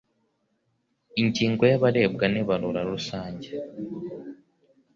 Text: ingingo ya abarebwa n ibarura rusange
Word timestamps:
ingingo 1.21 1.61
ya 1.71 1.75
abarebwa 1.79 2.25
n 2.29 2.35
ibarura 2.41 2.81
rusange 2.91 3.51